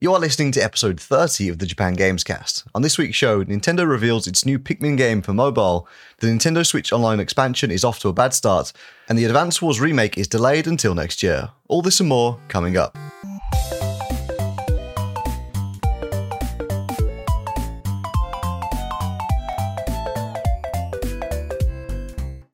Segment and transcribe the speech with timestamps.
[0.00, 2.62] You are listening to episode 30 of the Japan Games Cast.
[2.72, 6.92] On this week's show, Nintendo reveals its new Pikmin game for mobile, the Nintendo Switch
[6.92, 8.72] Online expansion is off to a bad start,
[9.08, 11.50] and the Advance Wars remake is delayed until next year.
[11.66, 12.96] All this and more coming up.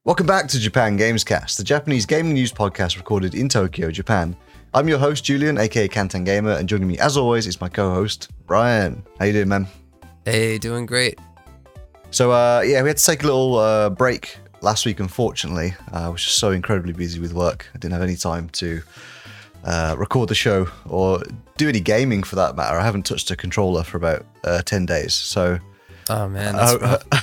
[0.05, 4.35] Welcome back to Japan Games Cast, the Japanese gaming news podcast recorded in Tokyo, Japan.
[4.75, 8.33] I'm your host, Julian, aka Kantan Gamer, and joining me as always is my co-host,
[8.45, 9.05] Brian.
[9.21, 9.69] How you doing, man?
[10.25, 11.17] Hey, doing great.
[12.11, 15.75] So, uh, yeah, we had to take a little uh, break last week, unfortunately.
[15.93, 17.69] Uh, I was just so incredibly busy with work.
[17.73, 18.83] I didn't have any time to
[19.63, 21.23] uh, record the show or
[21.57, 22.77] do any gaming for that matter.
[22.77, 25.15] I haven't touched a controller for about uh, 10 days.
[25.15, 25.61] So,
[26.11, 26.99] Oh man, uh,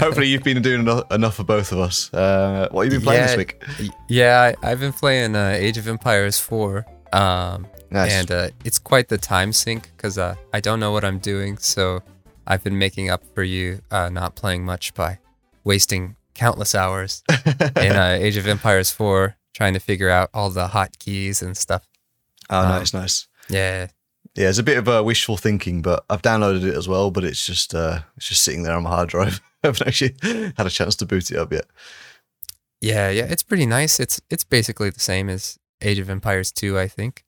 [0.00, 2.12] hopefully you've been doing enough, enough for both of us.
[2.12, 3.92] Uh, what have you been playing yeah, this week?
[4.08, 6.86] Yeah, I, I've been playing uh, Age of Empires 4.
[7.12, 8.12] Um, Nice.
[8.12, 11.58] and uh, it's quite the time sink because uh, I don't know what I'm doing.
[11.58, 12.02] So
[12.46, 15.18] I've been making up for you uh, not playing much by
[15.64, 17.22] wasting countless hours
[17.76, 21.86] in uh, Age of Empires 4 trying to figure out all the hotkeys and stuff.
[22.50, 23.28] oh, um, nice, nice.
[23.48, 23.88] Yeah,
[24.34, 27.10] Yeah, it's a bit of a wishful thinking, but I've downloaded it as well.
[27.10, 29.40] But it's just uh, it's just sitting there on my hard drive.
[29.64, 30.14] I haven't actually
[30.56, 31.66] had a chance to boot it up yet.
[32.80, 33.24] yeah, yeah.
[33.24, 33.98] It's pretty nice.
[34.00, 37.24] It's it's basically the same as Age of Empires 2, I think.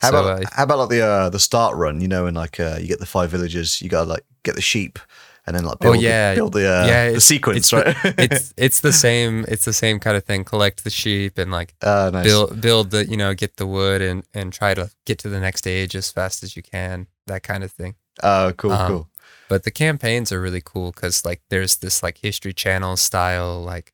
[0.00, 2.00] How So, about uh, how about like the uh, the start run?
[2.00, 4.62] You know, and like uh, you get the five villages, you gotta like get the
[4.62, 4.98] sheep,
[5.46, 6.34] and then like Oh, build yeah.
[6.34, 7.96] the, build the uh, Yeah, the sequence, it's right?
[8.18, 11.74] it's it's the same it's the same kind of thing collect the sheep and like
[11.82, 12.24] uh, nice.
[12.24, 15.40] build build the you know get the wood and and try to get to the
[15.40, 19.08] next stage as fast as you can that kind of thing Oh, cool, um, cool.
[19.48, 23.92] but the campaigns are really cool because like there's this like history channel style like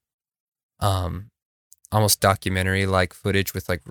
[0.81, 1.31] um
[1.93, 3.83] almost documentary like footage with like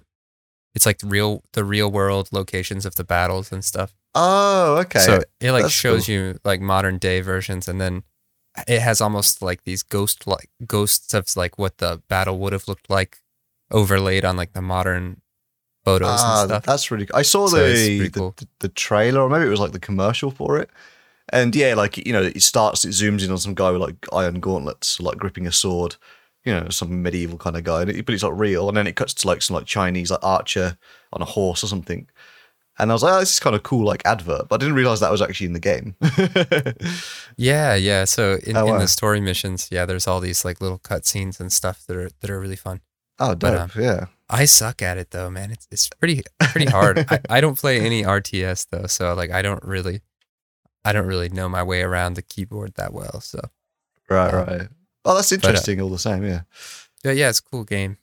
[0.75, 4.99] it's like the real the real world locations of the battles and stuff Oh, okay.
[4.99, 6.15] so it like That's shows cool.
[6.15, 8.03] you like modern day versions, and then
[8.67, 12.67] it has almost like these ghost like ghosts of like what the battle would have
[12.67, 13.19] looked like
[13.71, 15.21] overlaid on like the modern
[15.85, 16.63] photos ah, and stuff.
[16.63, 17.05] that's really.
[17.05, 17.19] Cool.
[17.19, 18.33] I saw So the, the, cool.
[18.37, 20.69] the the trailer, or maybe it was like the commercial for it.
[21.31, 24.07] And yeah, like you know, it starts, it zooms in on some guy with like
[24.11, 25.95] iron gauntlets, like gripping a sword.
[26.45, 28.69] You know, some medieval kind of guy, but it's not real.
[28.69, 30.77] And then it cuts to like some like Chinese like archer
[31.11, 32.07] on a horse or something.
[32.79, 34.47] And I was like, oh, this is kind of cool, like advert.
[34.47, 35.95] But I didn't realize that was actually in the game.
[37.37, 38.05] yeah, yeah.
[38.05, 41.51] So in, Oh, in the story missions, yeah, there's all these like little cutscenes and
[41.51, 42.79] stuff that are that are really fun.
[43.19, 43.75] oh, But, dope.
[43.75, 44.05] yeah.
[44.29, 45.51] I suck at it though, man.
[45.51, 47.05] It's it's pretty pretty hard.
[47.09, 50.01] I, I don't play any RTS though, so like I don't really
[50.85, 53.19] I don't really know my way around the keyboard that well.
[53.21, 53.41] So
[54.09, 54.67] Right, um, right.
[55.05, 55.81] Oh, that's uh, interesting.
[55.81, 56.41] all the same, yeah.
[57.03, 57.97] yeah, yeah, it's a cool game.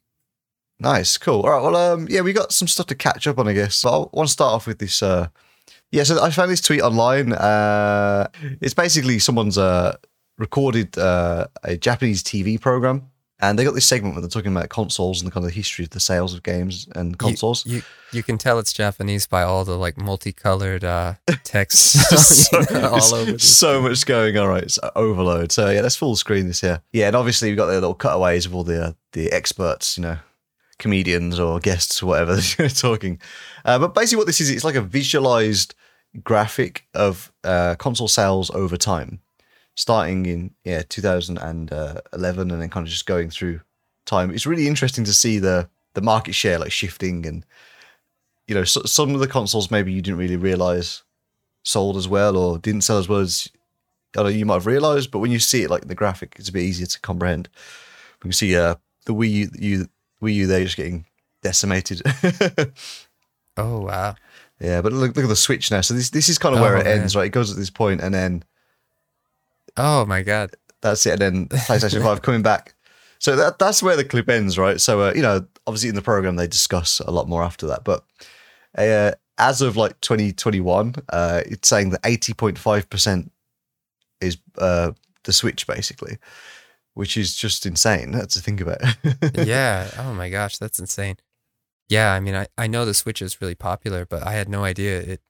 [0.78, 1.42] Nice, cool.
[1.42, 3.82] All right, well, um, yeah, we got some stuff to catch up on, I guess.
[3.82, 5.02] But I want to start off with this.
[5.02, 5.28] Uh,
[5.90, 7.32] yeah, so I found this tweet online.
[7.32, 8.28] Uh,
[8.60, 9.96] it's basically someone's uh,
[10.36, 13.10] recorded uh, a Japanese TV program,
[13.40, 15.84] and they got this segment where they're talking about consoles and the kind of history
[15.84, 17.66] of the sales of games and consoles.
[17.66, 17.82] You
[18.12, 21.14] you can tell it's Japanese by all the like multicolored uh,
[21.44, 21.76] text
[22.18, 23.38] so, you know, all over.
[23.38, 24.62] So much going on, right?
[24.62, 25.52] It's overload.
[25.52, 26.80] So yeah, let's full screen this here.
[26.92, 30.02] Yeah, and obviously we've got the little cutaways of all the uh, the experts, you
[30.02, 30.18] know,
[30.78, 33.20] comedians or guests or whatever talking.
[33.64, 35.74] Uh, but basically, what this is, it's like a visualized
[36.22, 39.20] graphic of uh, console sales over time,
[39.76, 43.60] starting in yeah 2011, and then kind of just going through
[44.04, 44.30] time.
[44.32, 47.46] It's really interesting to see the the market share like shifting and
[48.46, 51.02] you know so, some of the consoles maybe you didn't really realize
[51.62, 53.48] sold as well or didn't sell as well as
[54.14, 56.36] I don't know, you might have realized, but when you see it like the graphic,
[56.38, 57.48] it's a bit easier to comprehend.
[58.20, 59.88] We can see uh, the Wii U, U,
[60.22, 61.04] Wii U there just getting
[61.42, 62.02] decimated.
[63.58, 64.14] Oh wow!
[64.60, 65.80] yeah, but look, look at the Switch now.
[65.80, 67.00] So this this is kind of Oh, where it man.
[67.00, 67.24] ends, right?
[67.26, 68.44] It goes at this point, and then
[69.76, 70.56] Oh my god!
[70.80, 71.20] that's it.
[71.20, 72.74] And then PlayStation Five coming back.
[73.18, 74.80] So that that's where the clip ends, right?
[74.80, 77.84] So uh, you know, obviously in the program they discuss a lot more after that,
[77.84, 78.04] but
[78.76, 83.32] uh, as of like 2021, uh, it's saying that 80.5 percent
[84.20, 84.92] is uh,
[85.24, 86.18] the Switch basically,
[86.94, 88.80] which is just insane to think about.
[89.46, 89.90] yeah.
[89.98, 91.16] Oh my gosh, that's insane.
[91.88, 94.64] Yeah, I mean, I, I know the Switch is really popular, but I had no
[94.64, 95.20] idea it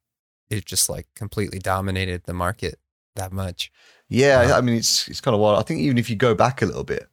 [0.48, 2.78] it just like completely dominated the market
[3.16, 3.70] that much.
[4.08, 4.52] Yeah.
[4.54, 5.58] I mean it's it's kind of wild.
[5.58, 7.08] I think even if you go back a little bit,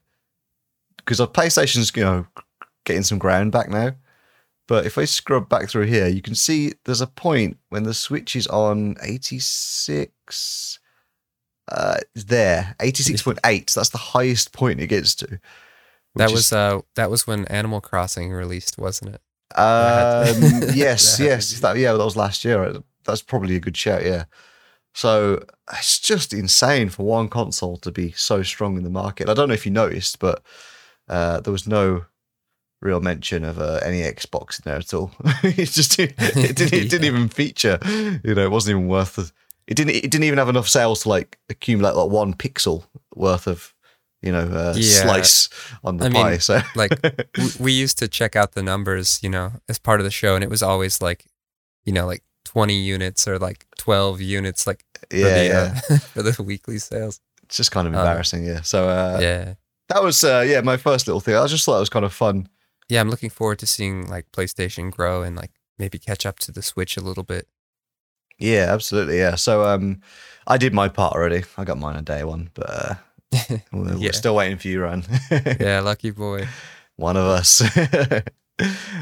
[0.98, 2.26] because our PlayStation's you know
[2.84, 3.92] getting some ground back now,
[4.68, 7.94] but if I scrub back through here, you can see there's a point when the
[7.94, 10.78] Switch is on 86.
[11.66, 13.70] Uh, there 86.8.
[13.70, 15.40] So that's the highest point it gets to.
[16.16, 19.20] That was is- uh that was when Animal Crossing released, wasn't it?
[19.56, 22.82] um, yes, yes, that, yeah, that was last year.
[23.04, 24.04] that's probably a good shout.
[24.04, 24.24] Yeah.
[24.94, 29.28] So it's just insane for one console to be so strong in the market.
[29.28, 30.42] I don't know if you noticed, but
[31.08, 32.04] uh, there was no
[32.80, 35.10] real mention of uh, any Xbox in there at all.
[35.42, 37.78] it just it didn't, it didn't even feature.
[38.22, 39.30] You know, it wasn't even worth the.
[39.66, 39.96] It didn't.
[39.96, 43.74] It didn't even have enough sales to like accumulate like one pixel worth of
[44.22, 45.02] you know uh, Yeah.
[45.02, 45.48] slice
[45.82, 46.30] on the I pie.
[46.32, 47.00] mean, so like
[47.38, 50.34] we, we used to check out the numbers, you know, as part of the show,
[50.34, 51.24] and it was always like,
[51.84, 55.98] you know, like 20 units or like 12 units, like for, yeah, the, yeah, uh,
[56.14, 57.20] for the weekly sales.
[57.44, 58.44] it's just kind of uh, embarrassing.
[58.44, 58.60] yeah.
[58.62, 59.54] So uh, yeah.
[59.88, 61.34] that was uh, yeah my first little thing.
[61.36, 62.48] I just thought it was kind of fun.
[62.88, 66.52] Yeah, I'm looking forward to seeing like PlayStation grow and like maybe catch up to
[66.52, 67.48] the Switch a little bit.
[68.38, 69.18] Yeah, absolutely.
[69.18, 69.36] Yeah.
[69.36, 70.00] So um,
[70.46, 71.44] I did my part already.
[71.56, 72.94] I got mine on day one, but uh,
[73.72, 73.96] we're, Yeah.
[74.08, 75.04] we're still waiting for you, Ryan.
[75.60, 76.46] yeah, lucky boy.
[76.96, 77.62] One of us.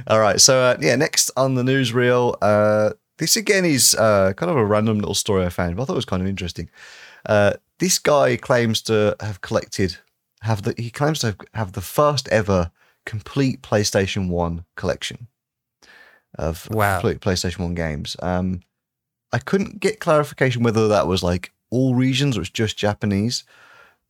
[0.07, 0.41] All right.
[0.41, 2.91] So uh, yeah, next on the newsreel, uh,
[3.23, 5.93] this again is uh, kind of a random little story I found, but I thought
[5.93, 6.69] it was kind of interesting.
[7.25, 9.97] Uh, this guy claims to have collected,
[10.41, 12.73] have the he claims to have, have the first ever
[13.07, 15.29] complete PlayStation One collection
[16.37, 16.99] of Wow.
[16.99, 18.17] complete PlayStation One games.
[18.21, 18.63] Um,
[19.33, 23.45] I couldn't get clarification whether that was like all regions or it's just Japanese,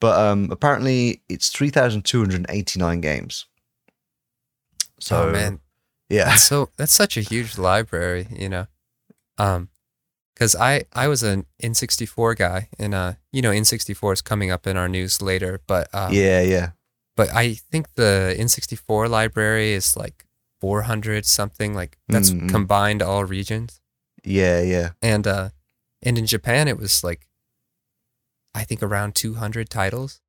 [0.00, 3.44] but um, apparently it's three thousand two hundred eighty nine games.
[5.00, 5.60] So oh man,
[6.08, 8.68] yeah, that's so that's such a huge library, you know.
[9.42, 9.68] Um,
[10.34, 14.66] because I I was an N64 guy, and uh, you know, N64 is coming up
[14.66, 16.70] in our news later, but um, yeah, yeah,
[17.16, 20.26] but I think the N64 library is like
[20.60, 22.48] 400 something, like that's Mm, mm.
[22.48, 23.80] combined all regions,
[24.24, 24.90] yeah, yeah.
[25.02, 25.50] and uh,
[26.02, 27.28] and in Japan it was like,
[28.54, 30.20] I think around 200 titles,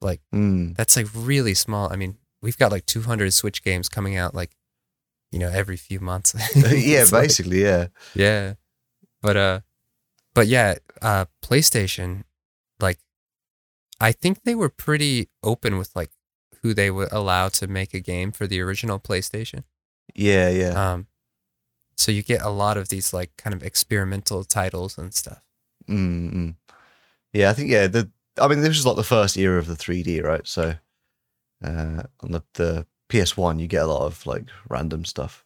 [0.00, 0.20] like.
[0.34, 0.76] Mm.
[0.76, 1.92] that's like really small.
[1.92, 4.52] I mean, we've got like 200 Switch games coming out like,
[5.32, 6.34] you know, every few months.
[6.56, 7.88] yeah, like- basically, yeah.
[8.14, 8.54] yeah.
[9.20, 9.60] But uh
[10.34, 12.24] but yeah, uh PlayStation
[12.80, 12.98] like
[14.00, 16.10] I think they were pretty open with like
[16.62, 19.64] who they would allow to make a game for the original PlayStation.
[20.14, 20.92] Yeah, yeah.
[20.92, 21.06] Um
[21.96, 25.42] so you get a lot of these like kind of experimental titles and stuff.
[25.88, 26.54] Mm, mm.
[27.32, 27.86] Yeah, I think yeah.
[27.86, 30.46] The I mean, this was like the first era of the 3D, right?
[30.46, 30.74] So
[31.62, 35.44] uh, on the the PS1, you get a lot of like random stuff.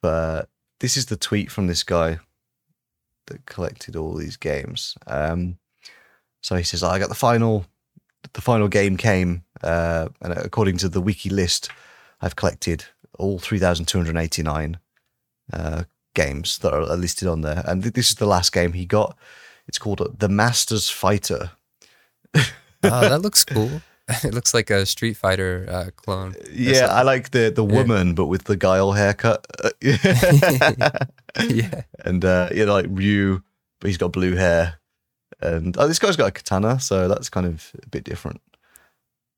[0.00, 0.48] But
[0.80, 2.18] this is the tweet from this guy
[3.26, 4.96] that collected all these games.
[5.06, 5.58] Um,
[6.40, 7.66] so he says, "I got the final.
[8.32, 11.68] The final game came, uh, and according to the wiki list,
[12.20, 12.84] I've collected
[13.18, 14.78] all 3,289
[15.52, 18.86] uh, games that are listed on there, and th- this is the last game he
[18.86, 19.16] got."
[19.68, 21.52] It's called uh, The Master's Fighter.
[22.34, 23.82] Oh, that looks cool.
[24.24, 26.34] it looks like a Street Fighter uh, clone.
[26.52, 26.96] Yeah, something.
[26.96, 27.72] I like the the Yeah.
[27.74, 29.46] woman, but with the Guile haircut.
[31.48, 31.82] yeah.
[32.04, 33.42] and uh, you know, like Ryu,
[33.80, 34.78] but he's got blue hair.
[35.40, 38.40] And oh, this guy's got a katana, so that's kind of a bit different.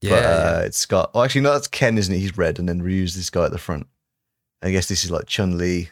[0.02, 0.10] Yeah.
[0.10, 0.28] but yeah.
[0.28, 1.10] uh, it's got.
[1.14, 2.18] Oh, actually, no, that's Ken, isn't it?
[2.18, 3.86] He's red, and then Ryu's this guy at the front.
[4.62, 5.90] I guess this is like Chun Li,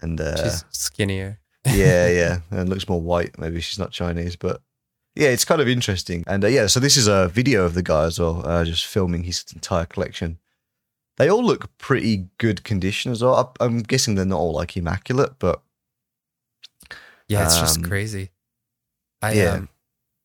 [0.00, 1.38] and uh, She's skinnier.
[1.66, 3.38] yeah, yeah, and looks more white.
[3.38, 4.60] Maybe she's not Chinese, but
[5.14, 6.24] yeah, it's kind of interesting.
[6.26, 8.86] And uh, yeah, so this is a video of the guy as well, uh, just
[8.86, 10.38] filming his entire collection.
[11.18, 13.54] They all look pretty good condition as well.
[13.60, 15.62] I- I'm guessing they're not all like immaculate, but
[17.28, 18.30] Yeah, it's just Um, crazy.
[19.22, 19.52] I yeah.
[19.52, 19.68] um,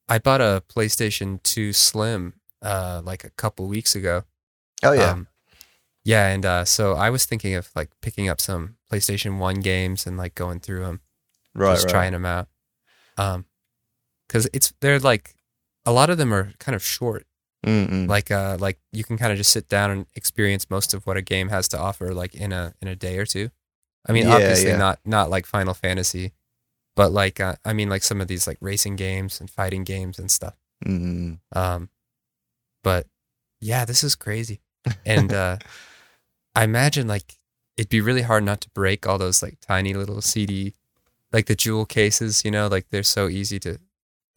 [0.09, 4.23] I bought a PlayStation 2 Slim uh like a couple weeks ago.
[4.83, 5.27] oh yeah, Um,
[6.03, 10.07] yeah, and uh, so I was thinking of like picking up some PlayStation 1 games
[10.07, 11.01] and like going through them,
[11.53, 11.91] right, just right.
[11.91, 12.47] trying them out.
[13.17, 13.45] Um,
[14.29, 15.35] cuz it's they're like
[15.85, 17.25] a lot of them are kind of short.
[17.65, 18.07] Mm-mm.
[18.07, 21.17] Like uh like you can kind of just sit down and experience most of what
[21.17, 23.49] a game has to offer like in a in a day or two.
[24.07, 24.77] I mean, Yeah, obviously yeah.
[24.77, 26.33] not not like Final Fantasy,
[26.95, 30.19] but like uh, I mean like some of these like racing games and fighting games
[30.19, 30.55] and stuff.
[30.85, 31.39] Mm-mm.
[31.53, 31.89] Um,
[32.83, 33.07] but
[33.59, 34.61] yeah, this is crazy.
[35.05, 35.57] And uh,
[36.55, 37.37] I imagine like
[37.75, 40.75] it'd be really hard not to break all those like tiny little CD,
[41.33, 42.45] like the jewel cases.
[42.45, 43.79] You know, like they're so easy to.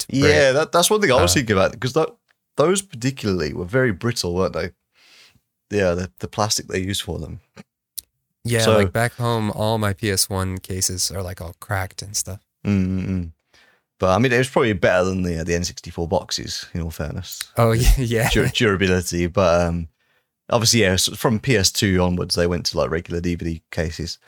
[0.09, 2.09] Yeah, that, that's one thing I was Uh, thinking about because that,
[2.57, 4.71] those particularly were very brittle, weren't they?
[5.71, 7.41] Yeah, the, the plastic they used for them.
[8.45, 8.61] yeah.
[8.63, 12.41] so- like back home, all my PS1 cases are like all cracked and stuff.
[12.67, 13.33] Mm-mm.
[13.99, 16.91] But I mean, it was probably better than the uh, the N64 boxes, in all
[16.91, 17.53] fairness.
[17.59, 18.31] Oh yeah, yeah.
[18.31, 19.89] Dur- durability, but um,
[20.49, 24.19] obviously, yeah, from PS2 onwards, they went to like regular DVD cases.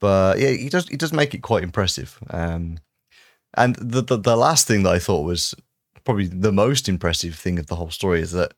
[0.00, 2.18] But yeah, he does he does make it quite impressive.
[2.30, 2.78] Um,
[3.54, 5.54] and the, the the last thing that I thought was
[6.04, 8.52] probably the most impressive thing of the whole story is that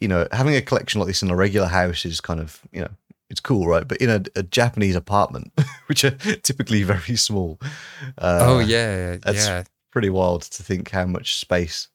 [0.00, 2.80] you know having a collection like this in a regular house is kind of you
[2.82, 2.90] know
[3.30, 3.88] it's cool, right?
[3.88, 5.52] But in a, a Japanese apartment,
[5.86, 6.10] which are
[6.42, 7.58] typically very small.
[8.18, 9.64] Uh, oh yeah, that's- yeah.
[9.90, 11.88] pretty wild to think how much space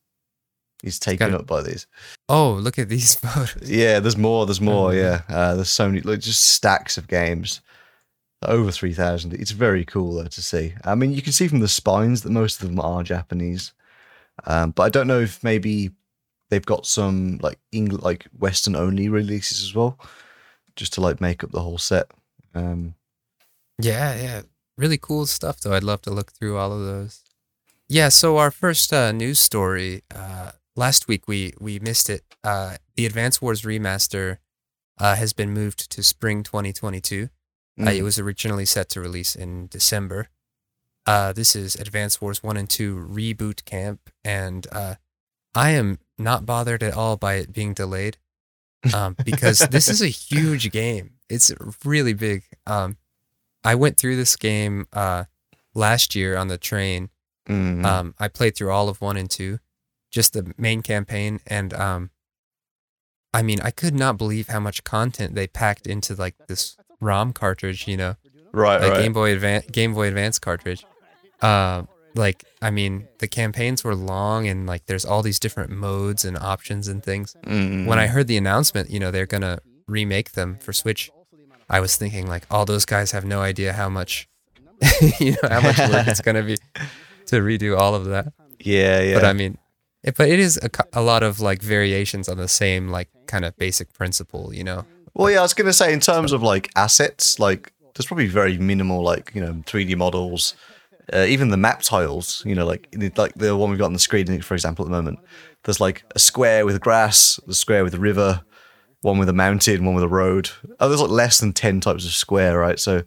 [0.84, 1.86] is taken up by these.
[2.30, 3.70] Oh, look at these photos.
[3.70, 4.46] Yeah, there's more.
[4.46, 4.92] There's more.
[4.92, 4.96] Mhm.
[4.96, 6.02] Yeah, uh, there's so many.
[6.02, 7.62] Like, just stacks of games.
[8.44, 9.34] Over three thousand.
[9.34, 10.76] It's very cool though to see.
[10.84, 13.74] I mean, you can see from the spines that most of them are Japanese,
[14.46, 15.92] um, but I don't know if maybe
[16.50, 19.98] they've got some like English, like Western only releases as well,
[20.76, 22.12] just to like make up the whole set.
[22.54, 22.94] Um,
[23.80, 24.42] Yeah, yeah.
[24.78, 25.74] Really cool stuff though.
[25.74, 27.24] I'd love to look through all of those.
[27.90, 32.24] Yeah, so our first uh, news story uh, last week we we missed it.
[32.44, 34.38] Uh, the Advance Wars remaster
[35.00, 37.30] uh, has been moved to spring 2022.
[37.80, 40.30] Uh, mm, it was originally set to release in December.
[41.06, 44.96] Uh, this is Advance Wars 1 and 2 Reboot Camp, and uh,
[45.56, 48.18] I am not bothered at all by it being delayed
[48.94, 51.12] um, because this is a huge game.
[51.30, 51.52] It's
[51.86, 52.44] really big.
[52.66, 52.98] Um,
[53.64, 55.26] I went through this game uh,
[55.74, 57.10] last year on the train.
[57.48, 59.60] mm, Um, I played through all of 1 and 2,
[60.12, 62.10] just the main campaign, and um,
[63.34, 67.34] I mean, I could not believe how much content they packed into like this ROM
[67.34, 68.16] cartridge, you know
[68.58, 69.02] right, right.
[69.02, 70.86] Game Boy Advance Game Boy Advance cartridge.
[71.42, 71.84] Uh,
[72.16, 76.38] like I mean, the campaigns were long and like there's all these different modes and
[76.38, 77.36] options and things.
[77.46, 81.12] Mm, When I heard the announcement, you know, they're gonna remake them for Switch,
[81.70, 84.28] I was thinking like, all those guys have no idea how much,
[85.20, 86.58] you know, how much work it's gonna be
[87.28, 88.34] to redo all of that.
[88.60, 89.14] yeah, yeah.
[89.16, 89.58] But I mean,
[90.04, 93.46] it, but it is a, a lot of like variations on the same like kind
[93.46, 94.86] of basic principle, you know.
[95.18, 98.28] Well, yeah, I was going to say in terms of like assets, like there's probably
[98.28, 100.56] very minimal, like you know, 3D models,
[101.12, 102.44] uh, even the map tiles.
[102.46, 104.92] You know, like the- like the one we've got on the screen, for example, at
[104.92, 105.20] the moment.
[105.64, 108.42] There's like a square with grass, a square with a river,
[109.02, 110.50] one with a mountain, one with a road.
[110.80, 112.80] Oh, there's like less than ten types of square, right?
[112.80, 113.04] So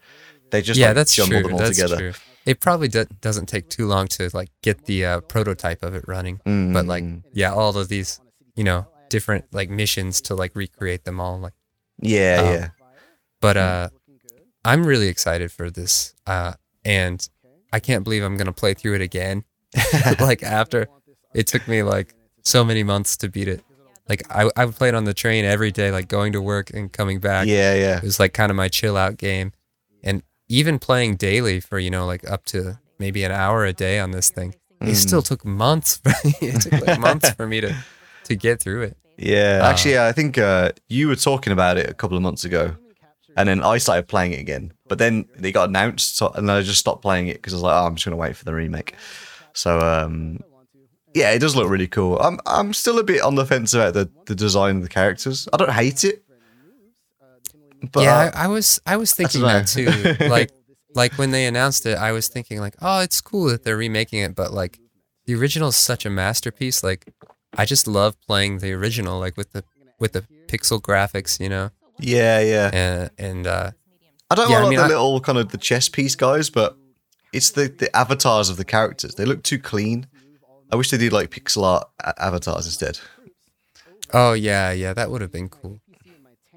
[0.51, 1.43] they just yeah, like, that's jumble true.
[1.45, 1.97] them all That's together.
[1.97, 2.13] true.
[2.45, 6.05] It probably do- doesn't take too long to like get the uh, prototype of it
[6.09, 6.41] running.
[6.45, 7.23] But like, Mm.
[7.33, 8.19] yeah, all of these,
[8.57, 11.39] you know, different like missions to like recreate them all.
[11.39, 11.53] Like,
[12.01, 12.69] yeah, um, yeah,
[13.41, 13.89] but uh,
[14.65, 16.55] I'm really excited for this, uh,
[16.85, 17.27] and
[17.73, 19.45] I can't believe I'm gonna play through it again.
[20.21, 20.89] like after
[21.35, 22.15] it took me like
[22.45, 23.63] so many months to beat it.
[24.09, 26.71] Like I I would play it on the train every day, like going to work
[26.71, 27.47] and coming back.
[27.47, 27.97] yeah, yeah.
[27.99, 29.53] It was like kind of my chill out game.
[30.03, 34.01] And even playing daily for, you know, like up to maybe an hour a day
[34.01, 34.97] on this thing, it Mm.
[34.97, 35.99] still took months.
[35.99, 36.35] For me.
[36.41, 37.77] It took like months for me to,
[38.25, 38.97] to get through it.
[39.21, 42.75] Yeah, actually, I think uh, you were talking about it a couple of months ago,
[43.37, 44.73] and then I started playing it again.
[44.89, 47.63] But then they got announced, so, and I just stopped playing it because I was
[47.63, 48.95] like, oh, I'm just gonna wait for the remake.
[49.53, 50.41] So, um,
[51.15, 52.19] yeah, it does look really cool.
[52.19, 55.49] I'm I'm still a bit on the fence about the, the design of the characters.
[55.53, 56.25] I don't hate it,
[57.93, 59.49] but yeah, I, I was I was thinking know.
[59.49, 60.17] that too.
[60.29, 60.51] like
[60.95, 64.21] like when they announced it, I was thinking like, oh, it's cool that they're remaking
[64.21, 64.79] it, but like
[65.27, 66.83] the original is such a masterpiece.
[66.83, 67.13] Like
[67.57, 69.65] I just love playing the original, like with the
[69.99, 72.71] with the pixel graphics, you know, yeah, yeah.
[72.73, 73.71] and and uh,
[74.31, 76.49] I don't Yeah, I like mean, the I- little kind of the chess piece guys,
[76.51, 76.77] but
[77.33, 79.15] it's the the avatars of the characters.
[79.17, 80.07] They look too clean.
[80.73, 81.89] I wish they did like pixel art
[82.19, 83.01] avatars instead.
[84.13, 85.81] Oh yeah, yeah, that would have been cool.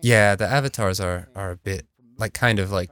[0.01, 1.85] Yeah, the avatars are are a bit
[2.17, 2.91] like kind of like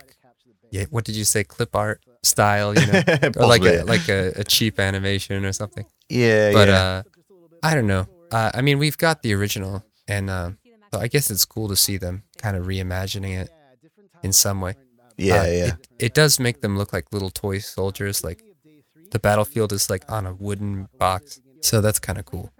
[0.71, 3.01] yeah, what did you say, clip art style, you know,
[3.37, 5.85] or like a like a, a cheap animation or something.
[6.09, 6.81] Yeah, But yeah.
[6.81, 7.03] uh,
[7.63, 8.07] I don't know.
[8.31, 10.51] Uh, I mean, we've got the original, and uh,
[10.93, 13.49] so I guess it's cool to see them kind of reimagining it
[14.23, 14.75] in some way.
[15.17, 15.65] yeah, Uh, yeah.
[15.65, 18.23] It, it does make them look like little toy soldiers.
[18.23, 18.41] Like
[19.11, 22.51] the battlefield is like on a wooden box, so that's kind of cool.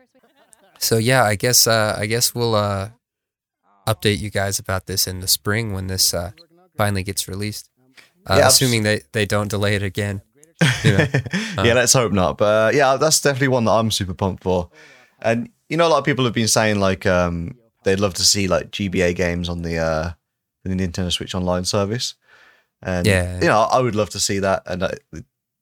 [0.80, 2.90] So yeah, I guess uh, I guess we'll uh,
[3.88, 6.32] update you guys about this in the spring when this uh,
[6.78, 7.70] finally gets released.
[8.28, 10.22] Uh, Yeah, assuming they, they don't delay it again.
[10.84, 11.08] You know,
[11.64, 12.38] yeah, let's hope not.
[12.38, 14.70] But uh, yeah, that's definitely one that I'm super pumped for.
[15.22, 18.24] And you know, a lot of people have been saying like um, they'd love to
[18.24, 20.12] see like GBA games on the uh,
[20.64, 22.16] the Nintendo Switch Online service.
[22.82, 23.40] And Yeah.
[23.42, 24.64] you know, I would love to see that.
[24.66, 24.90] And uh,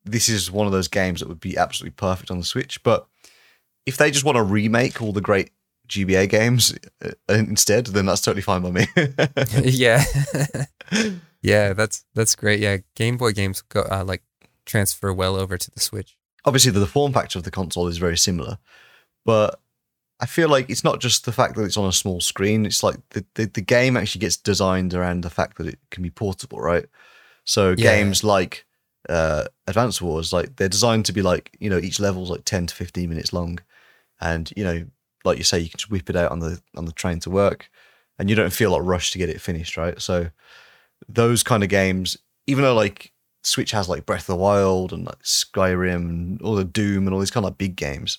[0.05, 2.81] this is one of those games that would be absolutely perfect on the Switch.
[2.83, 3.07] But
[3.85, 5.51] if they just want to remake all the great
[5.89, 8.85] GBA games uh, instead, then that's totally fine by me.
[9.63, 10.03] yeah,
[11.41, 12.59] yeah, that's that's great.
[12.59, 14.23] Yeah, Game Boy games go uh, like
[14.69, 16.15] transfer well over to the Switch.
[16.45, 18.57] obviously the, form factor of the console is very similar,
[19.25, 19.59] but
[20.21, 22.65] I feel like it's not just the fact that it's on a small screen.
[22.65, 26.03] It's like the, the, the game actually gets designed around the fact that it can
[26.03, 26.85] be portable, right?
[27.45, 27.95] So Yeah.
[27.95, 28.65] games like
[29.07, 32.67] uh, Advance Wars, like they're designed to be like you know each level's like ten
[32.67, 33.59] to fifteen minutes long,
[34.19, 34.85] and you know
[35.23, 37.29] like you say you can just whip it out on the on the train to
[37.29, 37.69] work.
[38.19, 40.01] and you don't feel like rushed to get it finished, right?
[40.01, 40.29] So
[41.07, 45.05] those kind of games, even though like Switch has like Breath of the Wild and
[45.05, 48.17] like Skyrim and all the Doom and all these kind of like big games,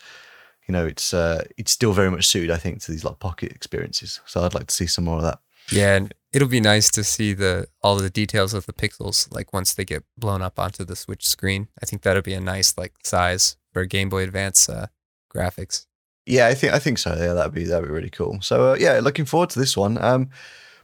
[0.67, 3.53] you know, it's uh, it's still very much suited, I think, to these like pocket
[3.53, 4.21] experiences.
[4.27, 5.41] So I'd like to see some more of that.
[5.71, 9.53] Yeah, and it'll be nice to see the all the details of the pixels like
[9.53, 11.69] once they get blown up onto the Switch screen.
[11.83, 14.87] I think that'll be a nice like size for Game Boy Advance uh,
[15.35, 15.87] graphics.
[16.27, 17.17] Yeah, I think I think so.
[17.17, 18.41] Yeah, that'd be that'd be really cool.
[18.41, 19.99] So uh, yeah, looking forward to this one.
[20.03, 20.31] Um,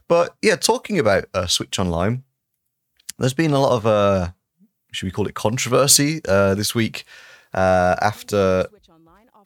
[0.07, 2.23] but yeah, talking about uh, Switch Online,
[3.19, 4.29] there's been a lot of uh,
[4.91, 7.05] should we call it controversy uh, this week
[7.53, 8.67] uh, after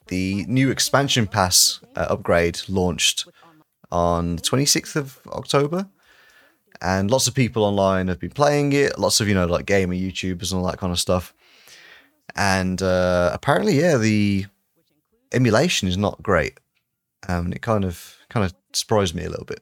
[0.07, 3.27] the new expansion pass uh, upgrade launched
[3.91, 5.87] on the 26th of October.
[6.81, 8.97] And lots of people online have been playing it.
[8.97, 11.33] Lots of, you know, like gamer YouTubers and all that kind of stuff.
[12.35, 14.47] And uh, apparently, yeah, the
[15.31, 16.59] emulation is not great.
[17.27, 19.61] Um, it kind of kind of surprised me a little bit.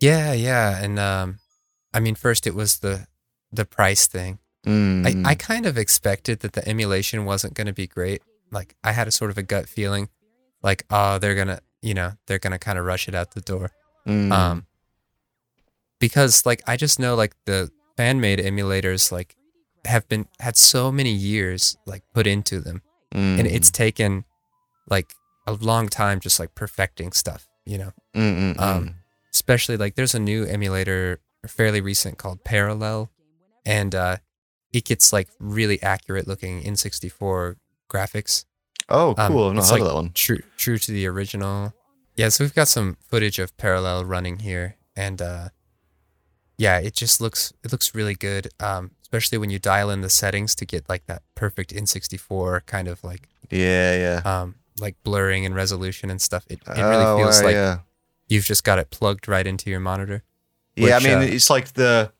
[0.00, 1.38] Yeah, yeah, and um,
[1.92, 3.06] I mean, first it was the
[3.52, 4.38] the price thing.
[4.66, 5.26] Mm.
[5.26, 8.22] I, I kind of expected that the emulation wasn't going to be great.
[8.52, 10.08] Like I had a sort of a gut feeling,
[10.62, 13.70] like oh they're gonna you know they're gonna kind of rush it out the door.
[14.06, 14.30] Mm.
[14.32, 14.66] Um,
[15.98, 19.36] because like I just know like the fan made emulators like
[19.86, 22.82] have been had so many years like put into them,
[23.12, 23.52] and Mm.
[23.52, 24.24] it's taken
[24.88, 25.12] like
[25.46, 27.48] a long time just like perfecting stuff.
[27.66, 28.60] You know, Mm, mm, mm.
[28.60, 28.94] um,
[29.32, 33.10] especially like there's a new emulator fairly recent called Parallel,
[33.64, 34.16] and uh,
[34.72, 37.56] it gets like really accurate looking N64
[37.90, 38.44] graphics.
[38.88, 39.48] oh, um, cool.
[39.48, 40.10] I've not like of that one.
[40.14, 41.72] True, true to the original.
[42.16, 45.48] Yeah, so we've got some footage of Parallel running here, and uh,
[46.58, 48.48] yeah, it just looks it looks really good.
[48.60, 52.86] Um, especially when you dial in the settings to get like that perfect N64 kind
[52.86, 54.40] of like Yeah, yeah.
[54.42, 56.44] um like blurring and resolution and stuff.
[56.48, 57.78] It, it really Oh, feels wow, like yeah.
[58.28, 60.22] you've just got it plugged right into your monitor.
[60.88, 62.12] Yeah, I mean, uh, it's like the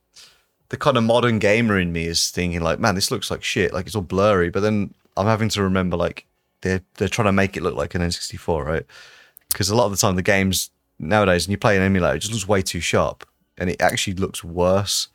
[0.71, 3.73] the kind of modern gamer in me is thinking like, man, this looks like shit.
[3.73, 4.51] Like it's all blurry.
[4.51, 6.27] But then I'm having to remember like
[6.63, 8.87] they're they're trying to make it look like an N64, right?
[9.49, 12.21] Because a lot of the time the games nowadays, when you play an emulator, it
[12.21, 13.27] just looks way too sharp,
[13.59, 15.09] and it actually looks worse.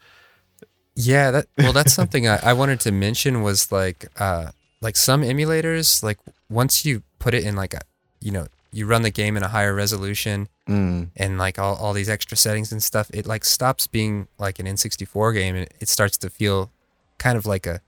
[0.95, 5.21] Yeah, that well, that's something I, I wanted to mention was like uh like some
[5.21, 7.81] emulators like once you put it in like a
[8.21, 11.09] you know you run the game in a higher resolution Mm.
[11.15, 14.65] and like all, all these extra settings and stuff it like stops being like an
[14.65, 16.71] N64 game and it starts to feel
[17.19, 17.81] kind of like a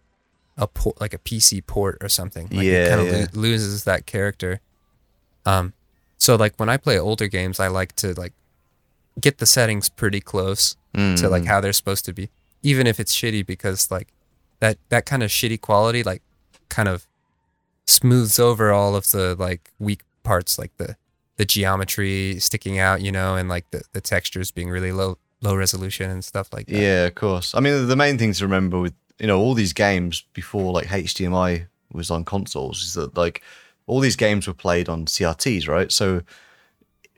[0.57, 3.13] a port like a PC port or something like Yeah, it kind of yeah.
[3.33, 4.59] lo- loses that character
[5.45, 5.73] um
[6.19, 8.33] so like when I play older games I like to like
[9.19, 11.47] get the settings pretty close to like Mm.
[11.47, 12.29] how they're supposed to be,
[12.63, 14.07] even if it's shitty, because like
[14.59, 16.21] that that kind of shitty quality like
[16.69, 17.07] kind of
[17.85, 20.95] smooths over all of the like weak parts, like the
[21.37, 25.55] the geometry sticking out, you know, and like the the textures being really low low
[25.55, 26.79] resolution and stuff like that.
[26.79, 27.55] Yeah, of course.
[27.55, 30.87] I mean, the main thing to remember with you know all these games before like
[30.87, 33.41] HDMI was on consoles is that like
[33.85, 35.91] all these games were played on CRTs, right?
[35.91, 36.21] So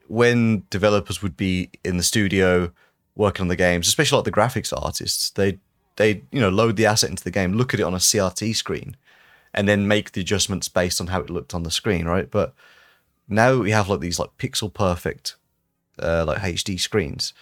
[0.06, 2.72] when developers would be in the studio
[3.16, 5.58] working on the games, especially like the graphics artists, they
[5.96, 8.54] they you know load the asset into the game, look at it on a CRT
[8.54, 8.96] screen,
[9.54, 12.30] and then make the adjustments based on how it looked on the screen, right?
[12.30, 12.54] But
[13.30, 15.36] now we have like these like pixel perfect
[15.98, 17.32] uh, like HD screens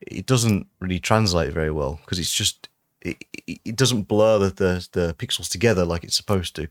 [0.00, 2.68] it doesn't really translate very well because it's just
[3.00, 3.16] it,
[3.46, 6.68] it, it doesn't blur the, the the pixels together like it's supposed to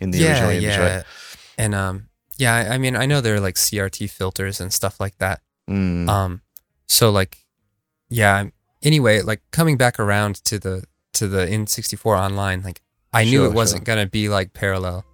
[0.00, 0.96] in the yeah, original image, yeah.
[0.96, 1.04] right?
[1.58, 5.18] And um, yeah, I- mean, I know there are like CRT filters and stuff like
[5.18, 5.40] that.
[5.68, 6.08] Mm.
[6.08, 6.40] Um,
[6.86, 7.38] so like,
[8.08, 8.46] yeah.
[8.82, 13.46] Anyway, like coming back around to the to the N64 online, like I knew Sure,
[13.46, 13.94] it wasn't sure.
[13.94, 15.04] gonna be like parallel.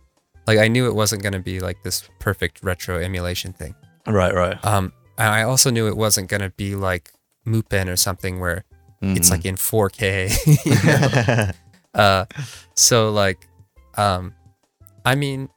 [0.50, 3.72] Like I knew it wasn't gonna be like this perfect retro emulation thing.
[4.08, 4.58] right, right.
[4.64, 7.12] Um, and I also knew it wasn't gonna be like
[7.46, 8.64] Mupen or something where
[9.00, 9.30] it's Mm.
[9.30, 10.28] like in 4K.
[10.66, 11.50] you know?
[12.02, 12.24] uh,
[12.74, 13.46] so like,
[13.96, 14.34] um,
[15.06, 15.48] I mean,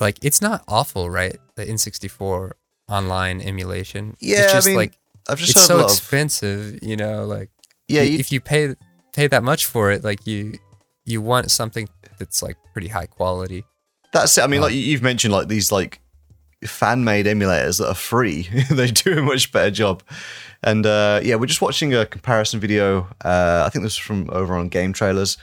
[0.00, 1.36] like it's not awful, right?
[1.54, 2.50] The N64
[2.88, 4.16] online emulation.
[4.20, 7.24] Yeah, it's I just mean, like I've just it's so expensive, you know.
[7.24, 7.50] Like,
[7.86, 8.02] yeah.
[8.02, 8.74] You, if you pay
[9.12, 10.54] pay that much for it, like you
[11.04, 13.64] you want something that's like pretty high quality.
[14.12, 14.44] that's it.
[14.44, 16.00] I mean, uh, like you- you've mentioned, like these like
[16.64, 18.48] fan made emulators that are free.
[18.70, 20.02] they do a much better job.
[20.62, 23.08] And uh, yeah, we're just watching a comparison video.
[23.24, 25.38] Uh, I think this is from over on Game Trailers,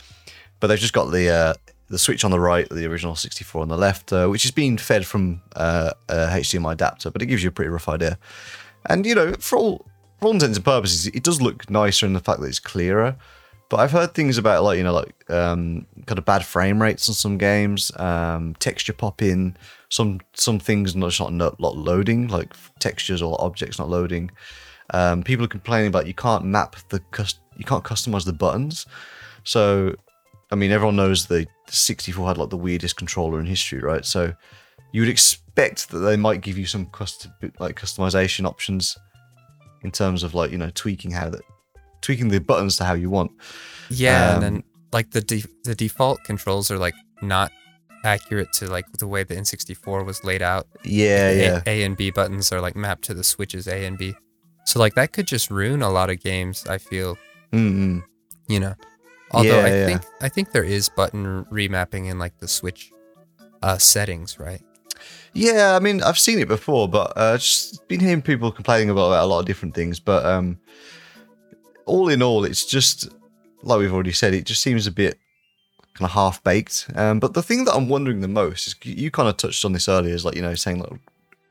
[0.59, 1.53] but they've just got the uh,
[1.89, 4.77] the Switch on the right, the original 64 on the left, uh, which is being
[4.77, 8.19] fed from uh, a HDMI adapter, but it gives you a pretty rough idea.
[8.87, 9.85] And you know, for all
[10.19, 13.15] for all intents and purposes, it does look nicer in the fact that it's clearer.
[13.69, 17.09] But I've heard things about like you know like um, kind of bad frame rates
[17.09, 19.57] on some games, um, texture popping,
[19.89, 24.31] some some things not not not loading, like textures or objects not loading.
[24.93, 28.85] Um, people are complaining about you can't map the cus- you can't customize the buttons.
[29.43, 29.95] So,
[30.51, 34.05] I mean, everyone knows the 64 had like the weirdest controller in history, right?
[34.05, 34.33] So,
[34.93, 38.97] you would expect that they might give you some custom like customization options
[39.83, 41.41] in terms of like you know tweaking how that
[42.01, 43.31] tweaking the buttons to how you want.
[43.89, 47.51] Yeah, Um, and then like the de- the default controls are like not
[48.03, 50.67] accurate to like the way the N64 was laid out.
[50.83, 53.97] Yeah, A- yeah, A, and B buttons are like mapped to the switches A and
[53.97, 54.13] B.
[54.65, 56.65] So like that could just ruin a lot of games.
[56.67, 57.17] I feel
[57.51, 58.03] mm
[58.47, 58.75] you know.
[59.31, 59.85] Although Yeah, I yeah.
[59.85, 62.91] think I think there is button remapping in like the Switch
[63.61, 64.61] uh, settings, right?
[65.33, 65.75] yeah.
[65.75, 69.23] I mean, I've seen it before, but uh, just been hearing people complaining about, about
[69.23, 69.99] a lot of different things.
[69.99, 70.57] But um,
[71.87, 73.09] all in all, it's just
[73.63, 74.33] like we've already said.
[74.33, 75.17] It just seems a bit
[75.93, 76.87] kind of half baked.
[76.95, 79.73] Um, but the thing that I'm wondering the most is you kind of touched on
[79.73, 80.91] this earlier, is like you know saying like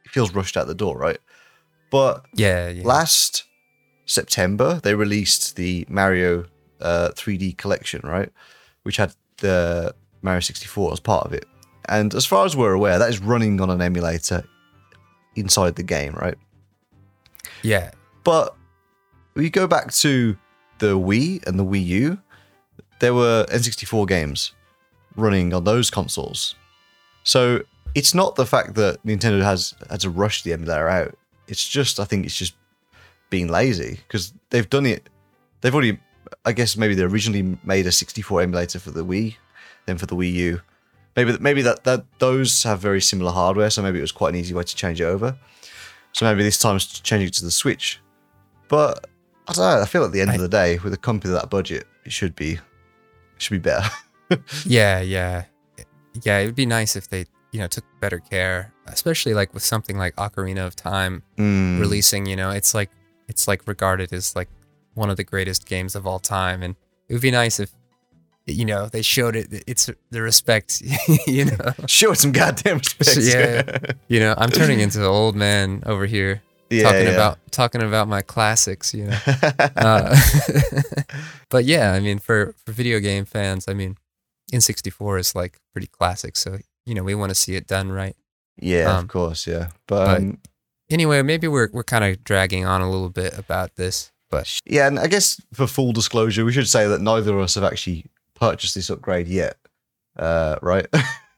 [0.04, 1.18] it feels rushed out the door, right?
[1.90, 2.86] But Yeah, yeah.
[2.86, 3.44] last
[4.04, 6.44] September they released the Mario
[6.80, 8.30] uh, 3D collection, right,
[8.84, 11.46] which had the Mario 64 as part of it.
[11.88, 14.44] And as far as we're aware, that is running on an emulator
[15.36, 16.36] inside the game, right?
[17.62, 17.90] yeah.
[18.24, 18.55] But
[19.36, 20.36] we go back to
[20.78, 22.18] the Wii and the Wii U,
[23.00, 24.52] there were N64 games
[25.14, 26.54] running on those consoles.
[27.22, 27.62] So
[27.94, 31.16] it's not the fact that Nintendo has had to rush the emulator out.
[31.48, 32.54] It's just I think it's just
[33.30, 35.08] being lazy because they've done it.
[35.60, 35.98] They've already,
[36.44, 39.36] I guess maybe they originally made a 64 emulator for the Wii,
[39.86, 40.60] then for the Wii U.
[41.16, 44.40] Maybe maybe that that those have very similar hardware, so maybe it was quite an
[44.40, 45.36] easy way to change it over.
[46.12, 48.00] So maybe this time it's changing it to the Switch.
[48.68, 49.06] But
[49.48, 49.80] I don't know.
[49.82, 52.12] I feel at the end I- of the day, with a company that budget, it
[52.12, 52.60] should be it
[53.38, 53.88] should be better.
[54.64, 55.44] Yeah, yeah.
[56.22, 59.62] Yeah, it would be nice if they, you know, took better care, especially like with
[59.62, 61.78] something like Ocarina of Time Mm.
[61.78, 62.90] releasing, you know, it's like
[63.28, 64.48] it's like regarded as like
[64.94, 66.74] one of the greatest games of all time and
[67.08, 67.70] it would be nice if
[68.46, 70.80] you know, they showed it it's the respect,
[71.26, 71.72] you know.
[71.86, 73.18] Show some goddamn respect.
[73.20, 73.92] Yeah.
[74.08, 77.12] You know, I'm turning into an old man over here yeah, talking yeah.
[77.12, 79.18] about talking about my classics, you know.
[79.76, 80.16] Uh,
[81.50, 83.96] but yeah, I mean, for for video game fans, I mean,
[84.52, 88.16] N64 is like pretty classic, so you know we want to see it done right.
[88.60, 89.68] yeah, um, of course, yeah.
[89.86, 90.38] But, but- um,
[90.88, 94.86] Anyway, maybe we're we're kind of dragging on a little bit about this, but yeah,
[94.86, 98.06] and I guess for full disclosure, we should say that neither of us have actually
[98.34, 99.56] purchased this upgrade yet.
[100.16, 100.86] Uh, right?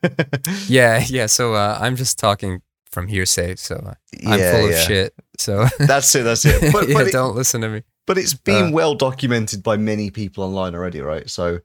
[0.69, 1.27] yeah, yeah.
[1.27, 3.95] So uh, I'm just talking from hearsay, so
[4.27, 5.15] I'm Yeah, full of shit.
[5.39, 6.23] So That's it.
[6.23, 6.73] That's it.
[6.73, 7.83] But, yeah, but, it, don't listen to me.
[8.07, 11.29] but it's been uh, well documented by many people online already, right?
[11.29, 11.61] So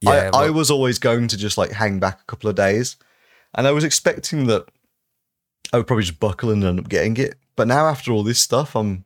[0.00, 2.96] Yeah, I, I was always going to just like hang back a couple of days,
[3.54, 4.66] and I was expecting that
[5.72, 7.34] I would probably just buckle and end up getting it.
[7.56, 9.04] But now after all this stuff, I'm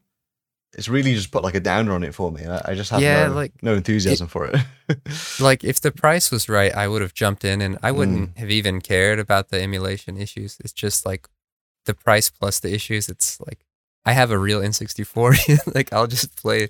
[0.76, 2.44] it's really just put like a downer on it for me.
[2.44, 4.60] I, I just have Yeah, no, like, no enthusiasm for it.
[5.40, 8.38] like if the price was right, I would have jumped in, and I wouldn't Mm.
[8.38, 10.58] have even cared about the emulation issues.
[10.60, 11.26] It's just like
[11.88, 13.08] the price plus the issues.
[13.08, 13.64] It's like
[14.04, 15.74] I have a real N64.
[15.74, 16.68] like I'll just play.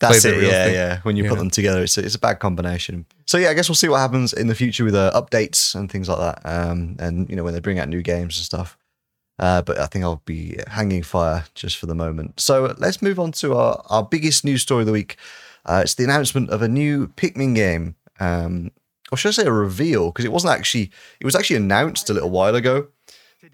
[0.00, 0.36] That's play it.
[0.40, 1.00] real Yeah, thing, yeah.
[1.04, 1.42] When you you put know?
[1.42, 3.06] them together, it's a, it's a bad combination.
[3.26, 5.90] So yeah, I guess we'll see what happens in the future with uh, updates and
[5.90, 6.40] things like that.
[6.44, 8.76] Um, and you know when they bring out new games and stuff.
[9.38, 12.40] Uh, but I think I'll be hanging fire just for the moment.
[12.40, 15.16] So let's move on to our, our biggest news story of the week.
[15.64, 17.94] Uh, it's the announcement of a new Pikmin game.
[18.18, 18.72] Um,
[19.12, 20.10] or should I say a reveal?
[20.10, 22.88] Because it wasn't actually, it was actually announced a little while ago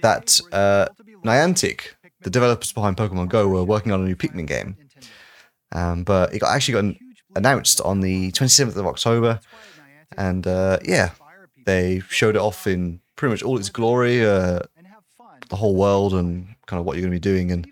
[0.02, 0.86] that uh,
[1.24, 4.76] Niantic, the developers behind Pokemon Go, were working on a new Pikmin game.
[5.72, 6.98] Um, but it got actually got an-
[7.34, 9.40] announced on the 27th of October.
[10.16, 11.10] And uh, yeah,
[11.66, 14.60] they showed it off in pretty much all its glory, uh,
[15.48, 17.50] the whole world, and kind of what you're going to be doing.
[17.50, 17.70] And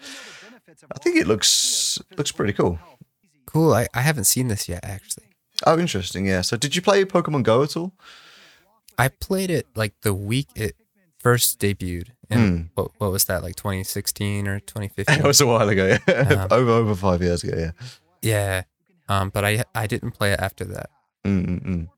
[0.94, 2.78] I think it looks looks pretty cool.
[3.46, 3.72] Cool.
[3.74, 5.26] I, I haven't seen this yet actually.
[5.64, 6.26] Oh, interesting.
[6.26, 6.40] Yeah.
[6.40, 7.92] So, did you play Pokemon Go at all?
[8.98, 10.76] I played it like the week it
[11.22, 12.08] first debuted.
[12.30, 15.18] And what what was that like 2016 or 2015?
[15.20, 15.98] it was a while ago.
[16.08, 16.12] Yeah.
[16.14, 17.56] Um, over over five years ago.
[17.58, 17.72] Yeah.
[18.22, 18.62] yeah.
[19.08, 20.88] Um, but I I didn't play it after that.
[21.24, 21.88] Mm-mm-mm.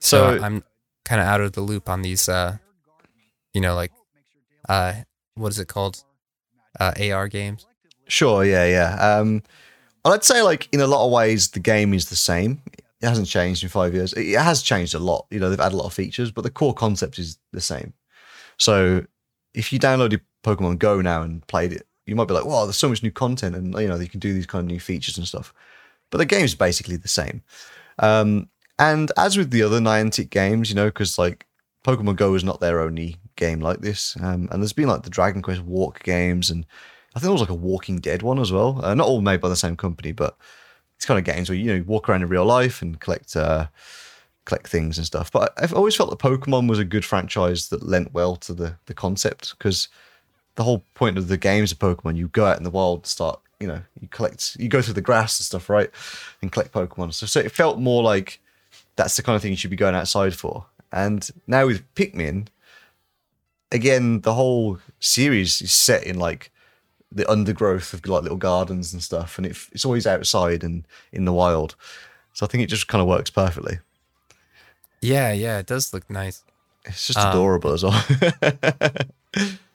[0.00, 0.64] So, So- I'm
[1.04, 2.56] kind of out of the loop on these uh
[3.52, 3.92] you know like
[4.68, 4.94] uh
[5.34, 6.02] what is it called?
[6.80, 7.66] Uh AR games.
[8.08, 8.44] Sure.
[8.44, 8.64] Yeah.
[8.66, 9.18] Yeah.
[9.18, 9.42] Um,
[10.04, 12.62] I'd say like in a lot of ways the game is the same.
[13.04, 14.12] It hasn't changed in five years.
[14.14, 15.26] It has changed a lot.
[15.30, 17.92] You know, they've added a lot of features, but the core concept is the same.
[18.58, 19.04] So
[19.54, 22.76] if you downloaded Pokemon Go now and played it, you might be like, "Wow, there's
[22.76, 25.18] so much new content, and you know, you can do these kind of new features
[25.18, 25.54] and stuff."
[26.14, 27.42] but the game's basically the same.
[27.98, 31.44] Um, and as with the other Niantic games, you know, because like
[31.84, 35.10] Pokemon Go is not their only game like this, um, and there's been like the
[35.10, 36.66] Dragon Quest Walk games, and
[37.16, 38.80] I think there was like a Walking Dead one as well.
[38.84, 40.36] Uh, not all made by the same company, but
[41.04, 43.66] kind of games where you know walk around in real life and collect uh,
[44.44, 45.30] collect things and stuff.
[45.30, 48.76] But I've always felt that Pokemon was a good franchise that lent well to the
[48.86, 49.88] the concept because
[50.56, 53.40] the whole point of the games of Pokemon, you go out in the wild, start
[53.60, 55.90] you know you collect, you go through the grass and stuff, right,
[56.42, 57.12] and collect Pokemon.
[57.14, 58.40] So so it felt more like
[58.96, 60.66] that's the kind of thing you should be going outside for.
[60.92, 62.46] And now with Pikmin,
[63.72, 66.52] again, the whole series is set in like
[67.14, 71.24] the undergrowth of like little gardens and stuff, and it, it's always outside and in
[71.24, 71.76] the wild.
[72.32, 73.78] So I think it just kind of works perfectly.
[75.00, 76.42] Yeah, yeah, it does look nice.
[76.84, 78.04] It's just adorable um, as well.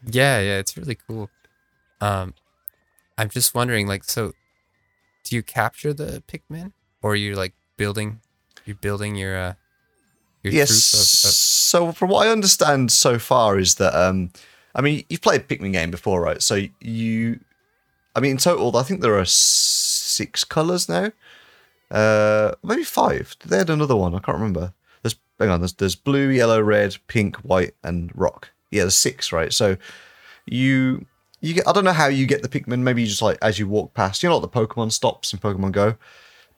[0.06, 1.30] yeah, yeah, it's really cool.
[2.02, 2.34] Um,
[3.18, 4.34] I'm just wondering, like, so
[5.24, 8.22] do you capture the Pikmin, or you're like building?
[8.66, 9.54] You're building your uh,
[10.44, 10.94] your yes.
[10.94, 14.32] Of, of- so from what I understand so far is that um,
[14.76, 16.42] I mean you've played Pikmin game before, right?
[16.42, 17.40] So you,
[18.16, 21.12] I mean in total, I think there are six colors now.
[21.92, 23.36] Uh, maybe five.
[23.46, 24.14] They had another one.
[24.14, 24.74] I can't remember.
[25.02, 25.62] There's hang on.
[25.62, 28.52] There's there's blue, yellow, red, pink, white, and rock.
[28.72, 29.52] Yeah, there's six, right?
[29.52, 29.78] So
[30.46, 31.06] you
[31.42, 31.68] you get.
[31.68, 32.80] I don't know how you get the Pikmin.
[32.80, 34.22] Maybe you just like as you walk past.
[34.22, 35.96] You know, like the Pokemon stops in Pokemon Go.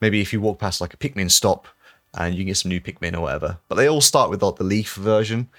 [0.02, 1.67] Maybe if you walk past like a Pikmin stop,
[2.13, 3.60] and you can get some new Pikmin or whatever.
[3.69, 5.50] But they all start with like the leaf version,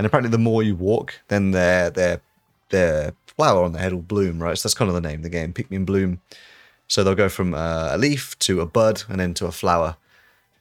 [0.00, 2.22] and apparently the more you walk, then their their
[2.70, 4.56] their flower on their head will bloom, right?
[4.56, 6.22] So that's kind of the name of the game, Pikmin Bloom.
[6.88, 9.98] So they'll go from uh, a leaf to a bud and then to a flower,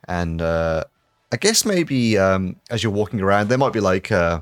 [0.09, 0.83] and uh,
[1.31, 4.41] I guess maybe um, as you're walking around, there might be like uh,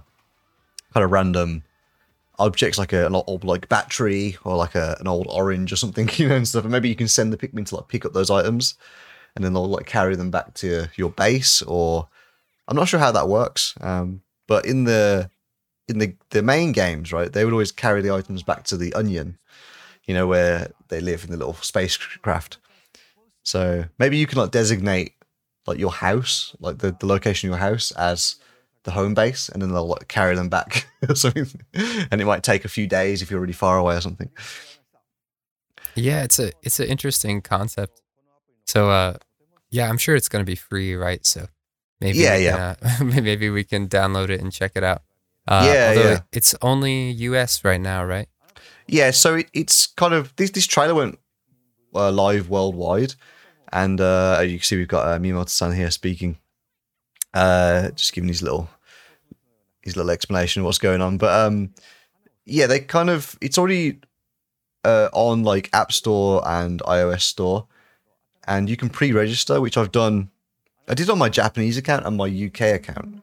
[0.96, 1.62] kind of random
[2.40, 6.10] objects like a, an old like battery or like a, an old orange or something,
[6.16, 6.64] you know, and stuff.
[6.64, 8.74] And maybe you can send the Pikmin to like pick up those items
[9.36, 12.08] and then they'll like carry them back to your base or
[12.68, 13.76] I'm not sure how that works.
[13.80, 15.30] Um, but in the
[15.88, 18.94] in the the main games, right, they would always carry the items back to the
[18.94, 19.38] onion,
[20.06, 22.58] you know, where they live in the little spacecraft.
[23.44, 25.14] So maybe you can like designate
[25.66, 28.36] like your house, like the, the location of your house as
[28.84, 31.62] the home base, and then they'll like, carry them back or something.
[31.74, 34.30] and it might take a few days if you're really far away or something.
[35.96, 38.02] Yeah, it's a it's an interesting concept.
[38.66, 39.18] So uh
[39.70, 41.26] yeah, I'm sure it's going to be free, right?
[41.26, 41.48] So
[42.02, 42.76] maybe yeah, yeah.
[42.76, 45.02] Can, uh, maybe we can download it and check it out.
[45.48, 46.20] Uh, yeah, yeah.
[46.32, 48.28] It's only US right now, right?
[48.88, 51.20] Yeah, so it, it's kind of this this trailer went
[51.96, 53.16] uh, live worldwide,
[53.72, 56.38] and uh, you can see we've got uh, Miyamoto-san here speaking,
[57.34, 58.70] uh, just giving his little
[59.82, 61.18] his little explanation of what's going on.
[61.18, 61.74] But um,
[62.46, 64.00] yeah, they kind of it's already
[64.84, 67.68] uh, on like App Store and iOS Store
[68.48, 70.30] and you can pre-register, which I've done.
[70.88, 73.22] I did on my Japanese account and my UK account,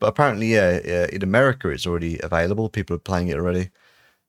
[0.00, 2.68] but apparently, yeah, in America it's already available.
[2.68, 3.70] People are playing it already.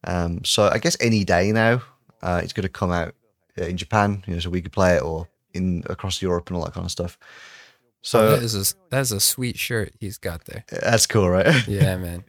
[0.03, 1.81] Um, so I guess any day now,
[2.21, 3.15] uh, it's going to come out
[3.57, 6.65] in Japan, you know, so we could play it or in across Europe and all
[6.65, 7.17] that kind of stuff.
[8.01, 10.63] So oh, that is a that's a sweet shirt he's got there.
[10.69, 11.47] That's cool, right?
[11.67, 12.23] Yeah, man.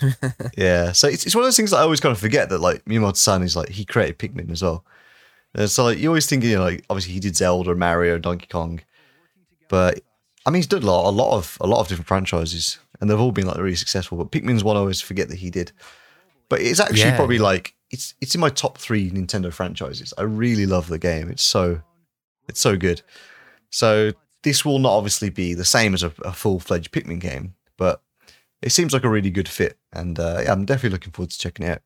[0.58, 0.92] yeah.
[0.92, 2.84] So it's, it's one of those things that I always kind of forget that like
[2.84, 4.84] Miyamoto-san is like he created Pikmin as well.
[5.54, 8.46] And so like you always think, you know, like obviously he did Zelda, Mario, Donkey
[8.46, 8.80] Kong,
[9.72, 10.00] but
[10.44, 13.08] I mean he's done a lot, a lot of a lot of different franchises, and
[13.08, 14.18] they've all been like really successful.
[14.18, 15.72] But Pikmin's one I always forget that he did.
[16.50, 20.12] But it's actually yeah, probably like it's it's in my top three Nintendo franchises.
[20.18, 21.30] I really love the game.
[21.30, 21.80] It's so
[22.50, 23.00] it's so good.
[23.70, 27.54] So this will not obviously be the same as a, a full fledged Pikmin game,
[27.78, 28.02] but
[28.60, 31.38] it seems like a really good fit, and uh, yeah, I'm definitely looking forward to
[31.38, 31.82] checking it out.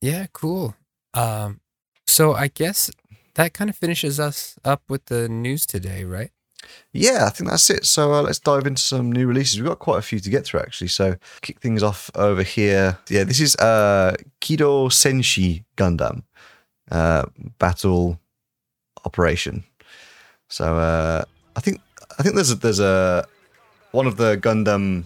[0.00, 0.74] Yeah, cool.
[1.14, 1.60] Um,
[2.08, 2.90] so I guess
[3.34, 6.32] that kind of finishes us up with the news today, right?
[6.92, 7.86] Yeah, I think that's it.
[7.86, 9.58] So uh, let's dive into some new releases.
[9.58, 10.88] We've got quite a few to get through, actually.
[10.88, 12.98] So kick things off over here.
[13.08, 16.22] Yeah, this is uh, Kido Senshi Gundam
[16.90, 17.24] uh,
[17.58, 18.20] Battle
[19.04, 19.64] Operation.
[20.48, 21.24] So uh,
[21.56, 21.80] I think
[22.18, 23.26] I think there's a, there's a
[23.92, 25.04] one of the Gundam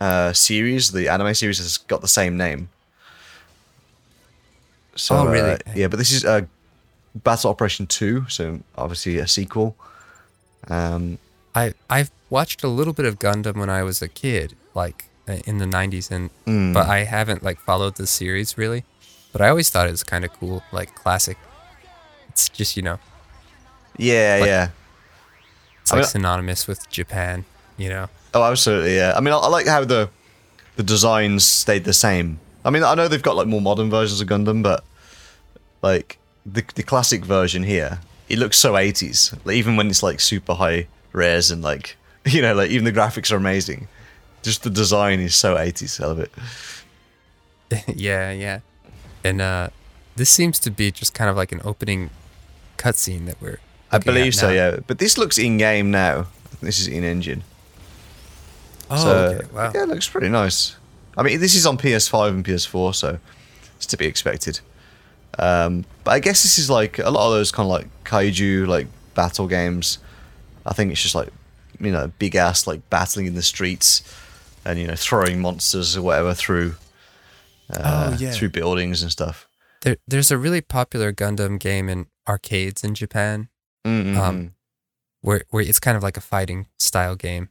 [0.00, 2.68] uh, series, the anime series, has got the same name.
[4.94, 5.52] So, oh, really?
[5.52, 6.42] Uh, yeah, but this is uh,
[7.14, 9.76] Battle Operation 2, so obviously a sequel.
[10.68, 11.18] Um,
[11.54, 15.38] I I've watched a little bit of Gundam when I was a kid, like uh,
[15.44, 16.74] in the 90s and mm.
[16.74, 18.84] but I haven't like followed the series really.
[19.32, 21.38] But I always thought it was kind of cool, like classic.
[22.28, 22.98] It's just, you know.
[23.96, 24.68] Yeah, like, yeah.
[25.80, 27.46] It's like I mean, synonymous with Japan,
[27.78, 28.08] you know.
[28.34, 29.14] Oh, absolutely, yeah.
[29.16, 30.10] I mean, I, I like how the
[30.76, 34.20] the designs stayed the same I mean, I know they've got like more modern versions
[34.20, 34.84] of Gundam, but
[35.82, 38.00] like the the classic version here
[38.32, 39.38] it looks so 80s.
[39.44, 42.92] Like, even when it's like super high res and like you know, like even the
[42.92, 43.88] graphics are amazing.
[44.42, 46.00] Just the design is so 80s.
[46.02, 46.32] I love it.
[47.96, 48.60] yeah, yeah.
[49.22, 49.68] And uh,
[50.16, 52.10] this seems to be just kind of like an opening
[52.76, 53.58] cutscene that we're.
[53.90, 54.78] I believe so, yeah.
[54.86, 56.26] But this looks in game now.
[56.60, 57.44] This is in engine.
[58.90, 59.46] Oh, so, okay.
[59.52, 59.72] Wow.
[59.74, 60.76] Yeah, it looks pretty nice.
[61.16, 63.18] I mean, this is on PS5 and PS4, so
[63.76, 64.60] it's to be expected.
[65.38, 68.66] Um, but I guess this is like a lot of those kind of like kaiju
[68.66, 69.98] like battle games.
[70.66, 71.28] I think it's just like
[71.80, 74.02] you know big ass like battling in the streets
[74.64, 76.74] and you know throwing monsters or whatever through
[77.72, 78.32] uh, Oh, yeah.
[78.32, 79.48] through buildings and stuff.
[79.80, 83.48] There, there's a really popular Gundam game in arcades in Japan
[83.84, 84.16] Mm-mm.
[84.16, 84.54] Um,
[85.22, 87.48] where where it's kind of like a fighting style game,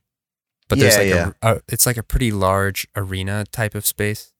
[0.69, 4.31] but there's Yeah, like a, a it's like a pretty large arena type of space,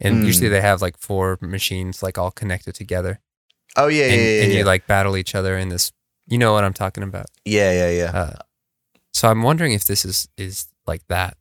[0.00, 0.26] and Mm.
[0.26, 3.20] usually they have like four machines like all connected together,
[3.76, 4.58] oh yeah, yeah, and, yeah, and yeah.
[4.58, 5.92] you like battle each other in this.
[6.26, 7.26] You know what I'm talking about.
[7.44, 8.10] yeah, yeah, yeah.
[8.20, 8.36] Uh,
[9.12, 11.36] so I'm wondering if this is is like that,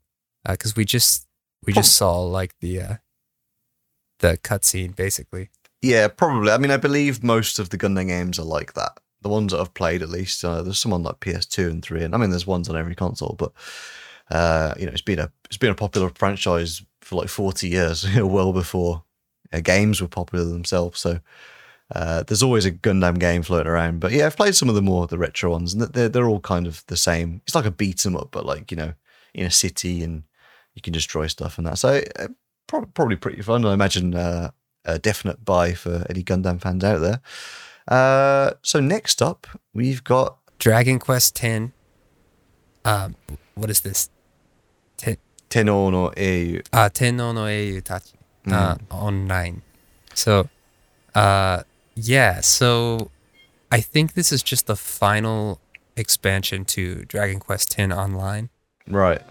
[0.47, 1.27] because we just
[1.65, 2.95] we just saw like the uh,
[4.19, 5.49] the cutscene basically.
[5.81, 6.51] Yeah, probably.
[6.51, 8.97] I mean, I believe most of the Gundam games are like that.
[9.21, 12.03] The ones that I've played, at least, uh, there's some on like PS2 and three,
[12.03, 13.35] and I mean, there's ones on every console.
[13.37, 13.51] But
[14.31, 18.05] uh, you know, it's been a it's been a popular franchise for like 40 years,
[18.17, 19.03] well before
[19.51, 20.99] uh, games were popular themselves.
[20.99, 21.19] So
[21.93, 23.99] uh, there's always a Gundam game floating around.
[23.99, 26.39] But yeah, I've played some of the more the retro ones, and they're they're all
[26.39, 27.41] kind of the same.
[27.45, 28.93] It's like a beat 'em up, but like you know,
[29.33, 30.23] in a city, and
[30.75, 31.79] you can destroy stuff and that.
[31.79, 32.27] So uh,
[32.67, 33.65] prob- probably pretty fun.
[33.65, 34.51] I imagine uh,
[34.85, 37.21] a definite buy for any Gundam fans out there.
[37.87, 41.71] Uh, so next up, we've got Dragon Quest X.
[42.85, 43.15] Um,
[43.55, 44.11] what is this?
[45.49, 46.61] Ten, Tenno no Eiyu.
[46.73, 48.13] uh, Tenno no Eiyu Tachi
[48.47, 48.79] uh, Mm.
[48.91, 49.61] online.
[50.13, 50.47] So,
[51.15, 51.63] uh,
[51.95, 52.41] yeah.
[52.41, 53.09] So,
[53.71, 55.59] I think this is just the final
[55.95, 58.49] expansion to Dragon Quest X Online.
[58.87, 59.21] Right.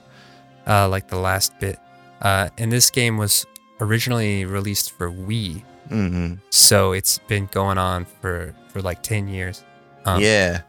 [0.66, 1.78] uh, like the last bit.
[2.20, 3.46] Uh, and this game was
[3.80, 6.34] originally released for Wii, Mm-hmm.
[6.50, 9.64] so it's been going on for for like ten years.
[10.04, 10.62] Um, yeah.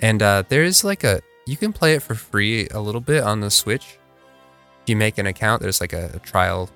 [0.00, 3.22] And uh, there is like a you can play it for free a little bit
[3.24, 3.98] on the Switch.
[4.84, 6.68] If you make an account, there's like a, a trial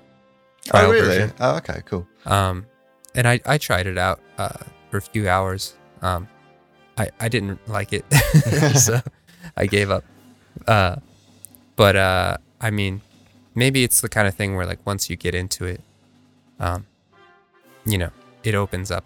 [0.65, 1.05] trial Oh, really?
[1.07, 1.33] version.
[1.39, 2.07] Oh, okay, cool.
[2.25, 2.65] Um,
[3.15, 4.49] and I, I tried it out uh,
[4.89, 5.75] for a few hours.
[6.01, 6.27] Um,
[6.97, 8.03] I, I didn't like it,
[8.79, 8.99] so
[9.55, 10.03] I gave up.
[10.67, 10.95] Uh,
[11.75, 13.01] but uh, I mean,
[13.55, 15.81] maybe it's the kind of thing where like once you get into it,
[16.59, 16.85] um,
[17.85, 18.09] you know,
[18.43, 19.05] it opens up.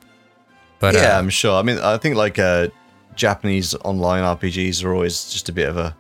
[0.79, 1.57] But yeah, uh, I'm sure.
[1.57, 2.69] I mean, I think like uh,
[3.15, 5.95] Japanese online RPGs are always just a bit of a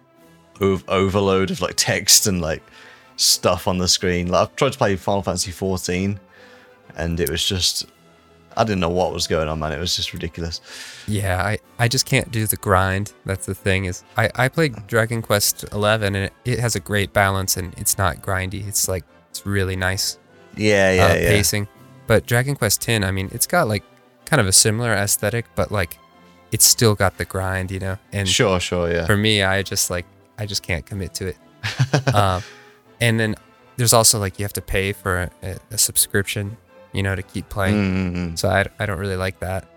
[0.61, 2.63] ov- overload of like text and like
[3.15, 4.27] stuff on the screen.
[4.27, 6.19] Like I've tried to play Final Fantasy 14,
[6.95, 7.87] and it was just
[8.55, 9.71] I didn't know what was going on, man.
[9.71, 10.61] It was just ridiculous.
[11.07, 13.13] yeah, I, I just can't do the grind.
[13.25, 16.79] That's the thing is I, I played Dragon Quest 11 and it, it has a
[16.79, 18.67] great balance and it's not grindy.
[18.67, 20.19] It's like it's really nice
[20.55, 21.29] Yeah, yeah, uh, yeah.
[21.29, 21.67] pacing.
[22.05, 23.83] But Dragon Quest X, I mean, it's got like
[24.25, 25.97] kind of a similar aesthetic, but like
[26.51, 27.97] it's still got the grind, you know.
[28.11, 29.05] And Sure, sure, yeah.
[29.05, 30.05] for me, I just like
[30.37, 31.37] I just can't commit to it.
[32.13, 32.43] um,
[33.03, 33.35] and then
[33.77, 36.57] there's also like you have to pay for a, a subscription,
[36.93, 37.75] you know, to keep playing.
[38.33, 39.67] Mm, So I, I don't really like that.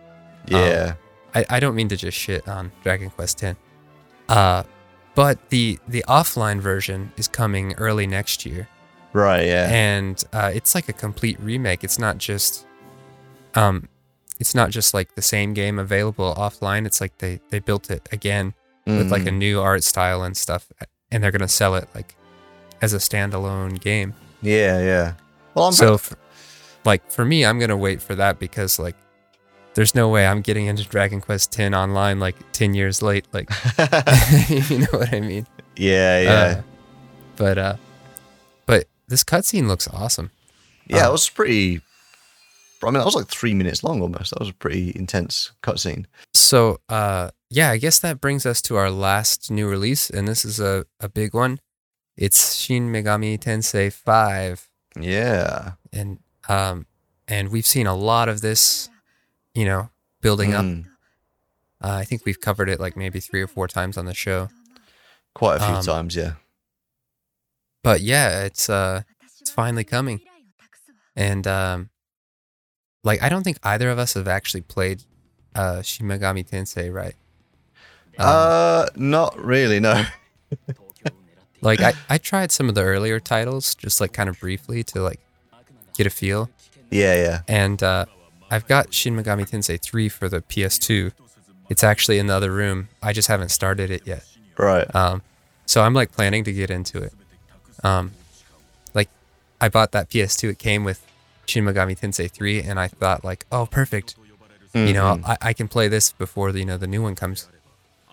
[0.47, 0.95] yeah.
[1.35, 3.59] I, I don't mean to just shit on Dragon Quest X.
[4.29, 4.63] Uh,
[5.15, 8.69] but the the offline version is coming early next year
[9.13, 9.67] right, yeah.
[9.71, 11.85] and uh, it's like a complete remake.
[11.85, 12.67] It's not just,
[13.55, 13.89] um,
[14.41, 16.87] it's not just like the same game available offline.
[16.87, 18.55] It's like they they built it again
[18.87, 20.63] with like a Mm, new art style and stuff,
[21.11, 22.15] and they're gonna sell it like
[22.83, 24.15] as a standalone game.
[24.43, 25.13] yeah, yeah.
[25.55, 26.15] Well, I'm so, f
[26.85, 28.97] like for me, I'm gonna wait for that because like.
[29.75, 33.27] There's no way I'm getting into Dragon Quest X online like 10 years late.
[33.35, 33.51] Like,
[34.49, 35.47] you know what I mean?
[35.77, 36.31] yeah, yeah.
[36.31, 36.63] Uh,
[37.37, 37.77] but, uh,
[38.65, 40.31] but this cutscene looks awesome.
[40.87, 41.83] yeah, uh, it was pretty.
[42.83, 44.31] I mean, that was like three minutes long almost.
[44.31, 46.07] That was a pretty intense cutscene.
[46.33, 50.45] So, uh, yeah, I guess that brings us to our last new release, and this
[50.45, 51.59] is a, a big one.
[52.17, 55.73] It's Shin Megami Tensei 5, Yeah.
[55.93, 56.87] and um,
[57.29, 58.89] and we've seen a lot of this,
[59.55, 59.91] you know,
[60.23, 60.65] building up.
[60.65, 60.87] Mm,
[61.83, 64.49] Uh, I think we've covered it like maybe three or four times on the show.
[65.35, 66.35] quite a few Um, times, yeah.
[67.83, 69.03] But yeah, it's uh,
[69.41, 70.21] it's finally coming,
[71.15, 71.91] and um,
[73.05, 75.05] like I don't think either of us have actually played
[75.55, 77.15] uh, Shin Megami Tensei, right?
[78.19, 79.79] Um, uh, not really.
[79.81, 80.05] No.
[81.61, 85.03] Like I, I tried some of the earlier titles just like kind of briefly to
[85.03, 85.21] like
[85.97, 86.51] get a feel.
[86.91, 87.41] Yeah, yeah.
[87.49, 88.07] And uh,
[88.51, 91.13] I've got Shin Megami Tensei 3 for the PS2.
[91.69, 92.89] It's actually in the other room.
[93.03, 94.25] I just haven't started it yet.
[94.57, 94.93] Right.
[94.95, 95.23] Um,
[95.67, 97.13] so I'm like planning to get into it.
[97.83, 98.13] Um,
[98.95, 99.09] like
[99.61, 100.51] I bought that PS2.
[100.51, 101.05] It came with
[101.47, 104.17] Shin Megami Tensei 3, and I thought like, oh, perfect.
[104.75, 107.49] You know, I, I can play this before the you know the new one comes.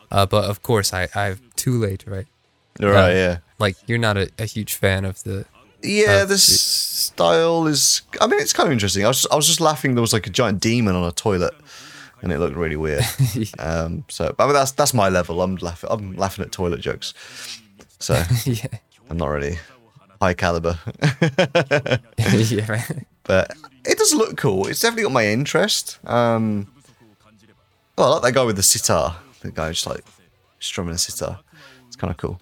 [0.09, 2.25] Uh, but of course, I I'm too late, right?
[2.79, 3.11] Right.
[3.11, 3.37] uh, yeah.
[3.59, 5.45] Like you're not a, a huge fan of the.
[5.81, 8.03] Yeah, this the style is.
[8.21, 9.03] I mean, it's kind of interesting.
[9.03, 9.95] I was I was just laughing.
[9.95, 11.53] There was like a giant demon on a toilet,
[12.21, 13.03] and it looked really weird.
[13.59, 15.41] um, so, but I mean, that's that's my level.
[15.41, 15.89] I'm laughing.
[15.91, 17.13] I'm laughing at toilet jokes.
[17.99, 18.67] So yeah,
[19.09, 19.59] I'm not really
[20.21, 20.79] high caliber,
[22.17, 22.83] yeah,
[23.23, 23.51] but
[23.85, 24.67] it does look cool.
[24.67, 25.99] It's definitely got my interest.
[26.05, 26.71] Um,
[27.97, 29.17] oh, I like that guy with the sitar.
[29.41, 30.03] The guy just like
[30.59, 31.39] strumming a sitar.
[31.87, 32.39] It's kind of cool.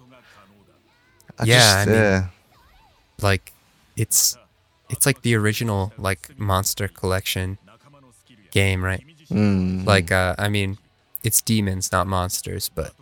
[1.42, 2.26] I Yeah, I mean- yeah.
[3.20, 3.52] like
[3.96, 4.36] it's
[4.90, 7.58] it's like the original like monster collection
[8.50, 9.86] game right Mm.
[9.86, 10.76] like uh i mean
[11.22, 12.92] it's demons not monsters but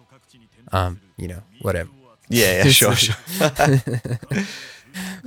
[0.71, 1.91] um you know whatever
[2.29, 3.17] yeah, yeah, sure, sure.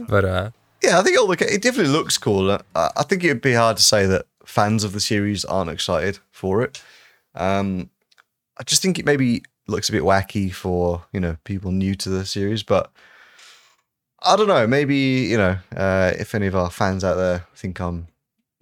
[0.07, 0.49] but uh
[0.81, 1.41] Yeah, I think it'll look.
[1.41, 2.51] It definitely looks cool.
[2.51, 6.19] Uh, I think it'd be hard to say that fans of the series aren't excited
[6.31, 6.81] for it.
[7.35, 7.89] Um,
[8.59, 12.09] I just think it maybe looks a bit wacky for you know people new to
[12.09, 12.91] the series, but
[14.21, 14.67] I don't know.
[14.67, 18.07] Maybe you know uh, if any of our fans out there think I'm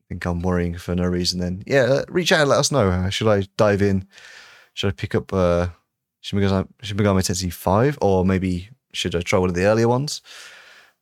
[0.10, 2.90] think I'm worrying for no reason, then yeah, uh, reach out and let us know.
[2.90, 4.08] Uh, should I dive in?
[4.74, 5.68] Should I pick up uh,
[6.24, 10.22] Megami Tensei Five, or maybe should I try one of the earlier ones?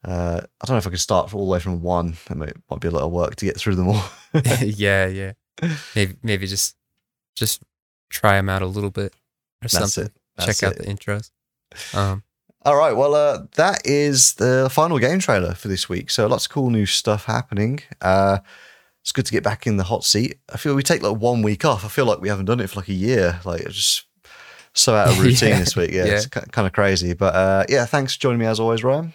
[0.03, 2.15] Uh, I don't know if I could start all the way from one.
[2.29, 4.03] It might, might be a lot of work to get through them all.
[4.61, 5.33] yeah yeah
[5.95, 6.75] maybe maybe just
[7.35, 7.61] just
[8.09, 9.13] try them out a little bit
[9.61, 10.79] or That's something check out it.
[10.79, 11.31] the intros
[11.93, 12.23] um
[12.63, 12.93] All right.
[12.95, 16.09] Well, uh, that is the final game trailer for this week.
[16.11, 17.79] So lots of cool new stuff happening.
[18.01, 18.39] Uh,
[19.01, 20.39] it's good to get back in the hot seat.
[20.53, 21.85] I feel we take like one week off.
[21.85, 23.39] I feel like we haven't done it for like a year.
[23.45, 24.05] Like it's just
[24.73, 25.59] so out of routine Yeah.
[25.59, 25.91] this week.
[25.91, 26.15] Yeah, Yeah.
[26.17, 27.13] it's kind of crazy.
[27.13, 29.13] But uh, yeah, thanks for joining me as always, Ryan.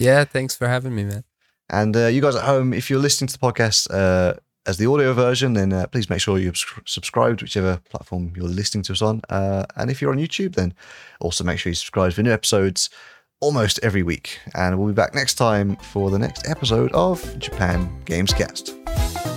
[0.00, 1.22] yeah thanks for having me man
[1.70, 4.34] And uh, you guys at home, if you're listening to the podcast uh,
[4.66, 8.48] as the audio version, then uh, please make sure you're subs- subscribed, whichever platform you're
[8.48, 9.20] listening to us on.
[9.28, 10.74] Uh, and if you're on YouTube, then
[11.20, 12.90] also make sure you subscribe for new episodes
[13.40, 14.38] almost every week.
[14.54, 19.33] And we'll be back next time for the next episode of Japan Gamescast.